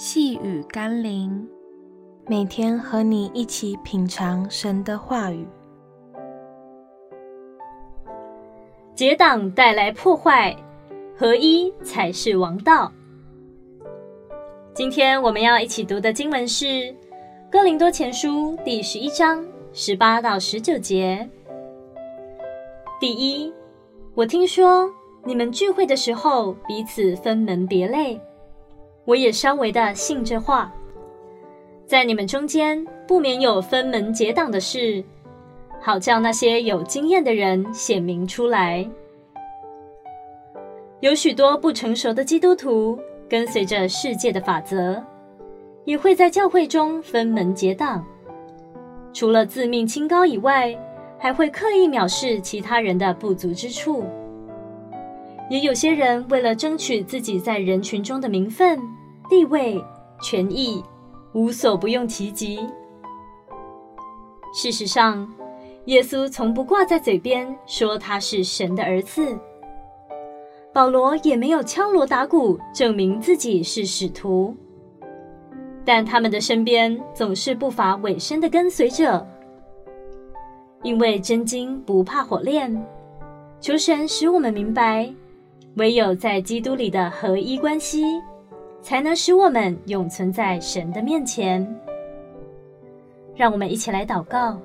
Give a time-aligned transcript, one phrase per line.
[0.00, 1.44] 细雨甘霖，
[2.28, 5.44] 每天和你一起品尝神的话语。
[8.94, 10.54] 结党带来破坏，
[11.16, 12.92] 合一才是王道。
[14.72, 16.66] 今天我们要一起读的经文是
[17.50, 21.28] 《哥林多前书》第十一章十八到十九节。
[23.00, 23.52] 第一，
[24.14, 24.88] 我听说
[25.24, 28.20] 你们聚会的时候彼此分门别类。
[29.08, 30.70] 我也稍微的信这话，
[31.86, 35.02] 在你们中间不免有分门结党的事，
[35.80, 38.86] 好叫那些有经验的人显明出来。
[41.00, 42.98] 有许多不成熟的基督徒
[43.30, 45.02] 跟随着世界的法则，
[45.86, 48.04] 也会在教会中分门结党。
[49.14, 50.78] 除了自命清高以外，
[51.18, 54.04] 还会刻意藐视其他人的不足之处。
[55.50, 58.78] 也有些人为了争取自己在人群中的名分。
[59.30, 59.82] 地位、
[60.22, 60.82] 权益，
[61.34, 62.58] 无所不用其极。
[64.54, 65.30] 事实上，
[65.84, 69.38] 耶稣从不挂在嘴边说他是神的儿子。
[70.72, 74.56] 保罗也没有敲锣打鼓证明自己是使徒。
[75.84, 79.26] 但他们的身边总是不乏委身的跟随者。
[80.82, 82.86] 因为真金不怕火炼，
[83.60, 85.12] 求神使我们明白，
[85.76, 88.02] 唯有在基督里的合一关系。
[88.80, 91.66] 才能使我们永存在神的面前。
[93.34, 94.58] 让我们一起来祷告。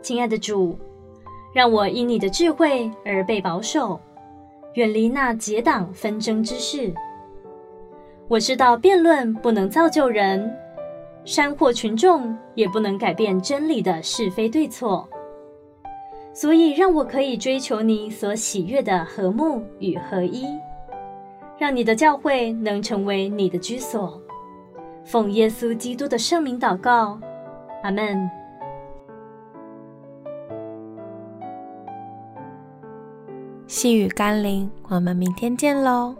[0.00, 0.78] 亲爱的主，
[1.52, 4.00] 让我因你的智慧而被保守，
[4.74, 6.94] 远离那结党纷争之事。
[8.28, 10.50] 我知道辩论不能造就人，
[11.24, 15.06] 煽惑群众也不能改变真理的是非对错。
[16.38, 20.44] 所以，让我可以追求你所喜悦的和睦与合一。
[21.56, 24.20] 让你的教会能成为你的居所，
[25.02, 27.18] 奉耶稣基督的圣名祷告，
[27.82, 28.30] 阿门。
[33.66, 36.14] 细雨甘霖，我们明天见喽。